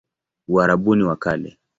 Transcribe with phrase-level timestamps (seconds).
[0.47, 1.57] Uarabuni wa Kale